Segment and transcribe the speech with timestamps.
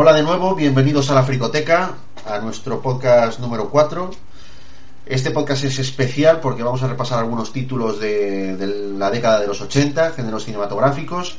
[0.00, 1.94] Hola de nuevo, bienvenidos a la Fricoteca,
[2.24, 4.12] a nuestro podcast número 4.
[5.06, 9.48] Este podcast es especial porque vamos a repasar algunos títulos de, de la década de
[9.48, 11.38] los 80, géneros cinematográficos.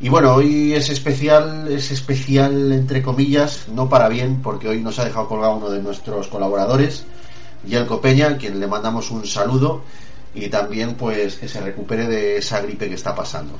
[0.00, 4.98] Y bueno, hoy es especial, es especial entre comillas, no para bien, porque hoy nos
[4.98, 7.04] ha dejado colgado uno de nuestros colaboradores,
[7.66, 9.82] Yelko Peña, a quien le mandamos un saludo
[10.34, 13.58] y también pues que se recupere de esa gripe que está pasando.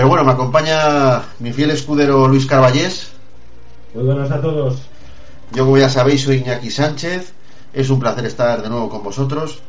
[0.00, 3.10] Pero bueno, me acompaña mi fiel escudero Luis Carballés.
[3.92, 4.78] Muy buenas a todos.
[5.52, 7.34] Yo, como ya sabéis, soy Iñaki Sánchez.
[7.74, 9.60] Es un placer estar de nuevo con vosotros.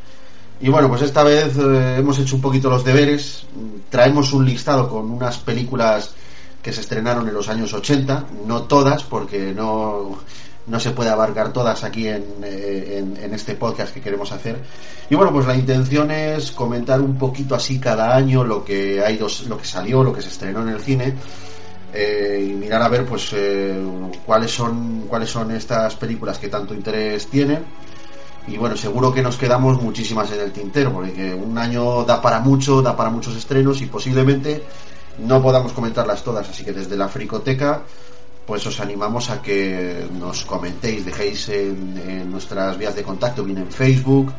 [0.62, 3.44] Y bueno, pues esta vez eh, hemos hecho un poquito los deberes.
[3.90, 6.12] Traemos un listado con unas películas
[6.64, 8.28] que se estrenaron en los años 80.
[8.48, 10.18] No todas, porque no,
[10.68, 14.60] no se puede abarcar todas aquí en, eh, en, en, este podcast que queremos hacer.
[15.10, 19.18] Y bueno, pues la intención es comentar un poquito así cada año lo que hay
[19.18, 21.16] dos, lo que salió, lo que se estrenó en el cine.
[21.94, 23.78] Eh, y mirar a ver pues eh,
[24.26, 27.66] cuáles son cuáles son estas películas que tanto interés tienen
[28.48, 32.40] y bueno seguro que nos quedamos muchísimas en el tintero porque un año da para
[32.40, 34.64] mucho da para muchos estrenos y posiblemente
[35.20, 37.82] no podamos comentarlas todas así que desde la fricoteca
[38.46, 43.60] pues os animamos a que nos comentéis, dejéis en, en nuestras vías de contacto, bien
[43.60, 44.34] en Facebook,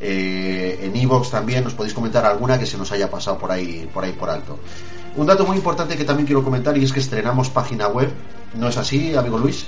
[0.00, 3.88] eh, en Evox también, nos podéis comentar alguna que se nos haya pasado por ahí,
[3.92, 4.58] por ahí por alto.
[5.16, 8.10] Un dato muy importante que también quiero comentar y es que estrenamos página web,
[8.54, 9.66] ¿no es así, amigo Luis?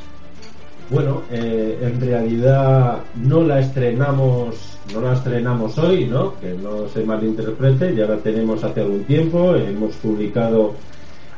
[0.89, 4.57] Bueno, eh, en realidad no la estrenamos,
[4.93, 6.39] no la estrenamos hoy, ¿no?
[6.41, 10.75] Que no se malinterprete, ya la tenemos hace algún tiempo, hemos publicado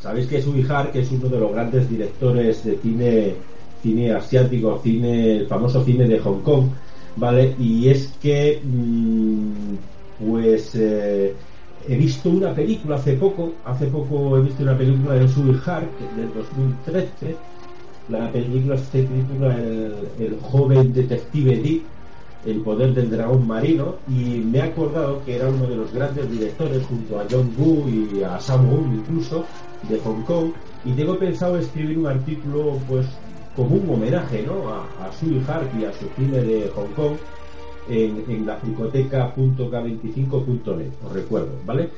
[0.00, 3.34] Sabéis que Sui Hark es uno de los grandes directores de cine,
[3.82, 6.64] cine asiático, cine, el famoso cine de Hong Kong
[7.18, 7.54] ¿vale?
[7.58, 9.76] Y es que, mmm,
[10.16, 11.38] pues, eh,
[11.78, 15.96] he visto una película hace poco, hace poco he visto una película de Sui Hark
[15.98, 17.46] del 2013,
[18.06, 21.94] la película se titula el, el joven detective Dick,
[22.42, 26.30] el poder del dragón marino, y me he acordado que era uno de los grandes
[26.30, 31.18] directores junto a John Woo y a Sam Woo incluso, de Hong Kong, y tengo
[31.18, 33.24] pensado escribir un artículo, pues,
[33.58, 34.68] como un homenaje ¿no?
[34.68, 37.16] a, a Sui Hark y a su cine de Hong Kong
[37.90, 41.90] en, en la fricoteca.k25.net, os recuerdo, ¿vale?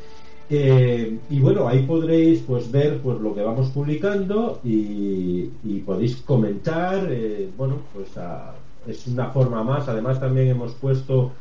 [0.48, 6.16] Eh, y bueno, ahí podréis pues ver pues lo que vamos publicando y, y podéis
[6.22, 8.54] comentar, eh, bueno, pues a,
[8.86, 11.32] es una forma más, además también hemos puesto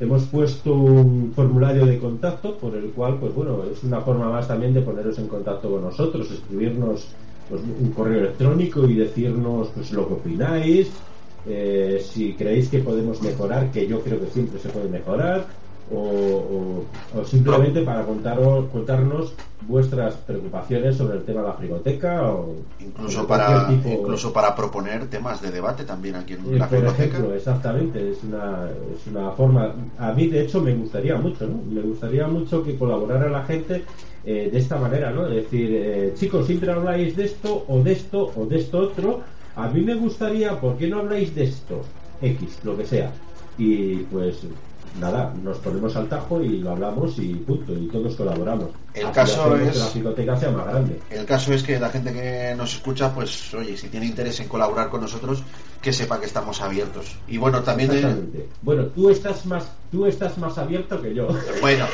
[0.00, 4.48] hemos puesto un formulario de contacto por el cual pues bueno, es una forma más
[4.48, 7.14] también de poneros en contacto con nosotros, escribirnos
[7.46, 11.06] pues, un correo electrónico y decirnos pues lo que opináis,
[11.44, 16.84] eh, si creéis que podemos mejorar, que yo creo que siempre se puede mejorar, o,
[17.24, 19.34] simplemente para contaros, contarnos
[19.66, 25.40] vuestras preocupaciones sobre el tema de la frigoteca o incluso para incluso para proponer temas
[25.40, 29.72] de debate también aquí en eh, la por ejemplo exactamente es una es una forma
[29.98, 31.60] a mí de hecho me gustaría mucho ¿no?
[31.70, 33.84] me gustaría mucho que colaborara la gente
[34.24, 37.92] eh, de esta manera no es decir eh, chicos siempre habláis de esto o de
[37.92, 39.20] esto o de esto otro.
[39.54, 41.82] A mí me gustaría por qué no habláis de esto
[42.22, 43.12] x lo que sea
[43.58, 44.36] y pues
[45.00, 48.70] nada, nos ponemos al tajo y lo hablamos y punto, y todos colaboramos.
[48.94, 51.00] El caso es que la biblioteca sea más grande.
[51.10, 54.48] El caso es que la gente que nos escucha, pues oye, si tiene interés en
[54.48, 55.42] colaborar con nosotros,
[55.80, 57.16] que sepa que estamos abiertos.
[57.26, 58.30] Y bueno, también
[58.62, 61.28] Bueno, tú estás más tú estás más abierto que yo.
[61.60, 61.86] Bueno,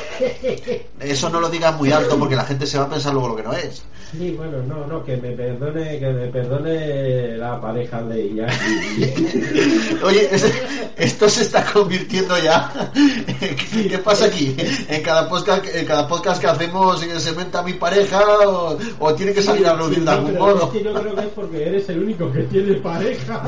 [1.00, 3.36] eso no lo digas muy alto porque la gente se va a pensar luego lo
[3.36, 3.82] que no es.
[4.12, 8.46] Sí, bueno, no, no, que me perdone, que me perdone la pareja de ella.
[10.04, 10.30] Oye,
[10.96, 12.70] esto se está convirtiendo ya.
[13.88, 14.54] ¿Qué, pasa aquí?
[14.88, 19.42] En cada podcast, en cada podcast que hacemos se menta mi pareja o, tiene que
[19.42, 20.66] salir a aplaudir de algún modo.
[20.66, 23.42] Es que yo creo que es porque eres el único que tiene pareja.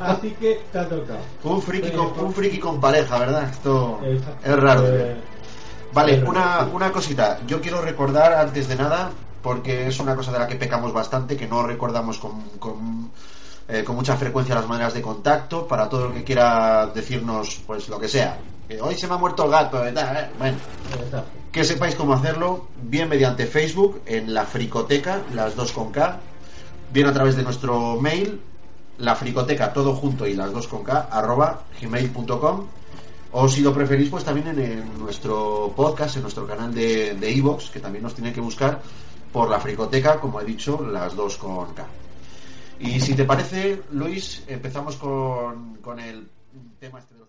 [0.00, 1.20] Así que te ha tocado.
[1.44, 3.48] Un friki, con, un friki con pareja, ¿verdad?
[3.50, 4.00] Esto
[4.44, 4.84] es raro.
[5.92, 7.38] Vale, una, una cosita.
[7.46, 9.10] Yo quiero recordar antes de nada
[9.42, 13.10] porque es una cosa de la que pecamos bastante, que no recordamos con, con,
[13.68, 17.98] eh, mucha frecuencia las maneras de contacto, para todo el que quiera decirnos, pues lo
[17.98, 18.38] que sea.
[18.68, 19.92] Que hoy se me ha muerto el gato, eh,
[20.38, 20.56] bueno.
[21.50, 26.18] Que sepáis cómo hacerlo, bien mediante Facebook, en la fricoteca, las dos con K,
[26.92, 28.40] bien a través de nuestro mail,
[28.98, 32.66] la fricoteca todo junto y las dos con K, arroba gmail.com
[33.34, 37.80] o si lo preferís, pues también en, nuestro podcast, en nuestro canal de Evox, que
[37.80, 38.80] también nos tiene que buscar
[39.32, 41.86] por la fricoteca, como he dicho, las dos con K.
[42.80, 46.28] Y si te parece, Luis, empezamos con, con el
[46.78, 47.28] tema este de los...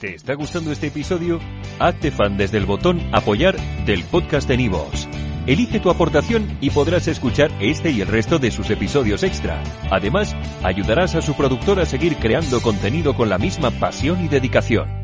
[0.00, 1.40] ¿Te está gustando este episodio?
[1.78, 3.56] Hazte fan desde el botón apoyar
[3.86, 5.08] del podcast de Nivos.
[5.46, 9.62] Elige tu aportación y podrás escuchar este y el resto de sus episodios extra.
[9.90, 15.03] Además, ayudarás a su productor a seguir creando contenido con la misma pasión y dedicación.